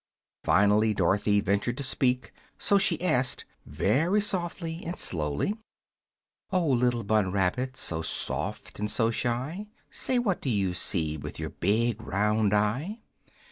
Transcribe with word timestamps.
Finally 0.43 0.95
Dorothy 0.95 1.41
ventured 1.41 1.77
to 1.77 1.83
speak, 1.83 2.33
so 2.57 2.79
she 2.79 2.99
asked, 3.03 3.45
very 3.67 4.19
softly 4.19 4.81
and 4.83 4.97
slowly, 4.97 5.53
"Oh, 6.51 6.65
Little 6.69 7.03
Bun 7.03 7.31
Rabbit, 7.31 7.77
so 7.77 8.01
soft 8.01 8.79
and 8.79 8.89
so 8.89 9.11
shy, 9.11 9.67
Say, 9.91 10.17
what 10.17 10.41
do 10.41 10.49
you 10.49 10.73
see 10.73 11.17
with 11.17 11.37
your 11.37 11.51
big, 11.51 12.01
round 12.01 12.51
eye?" 12.51 13.01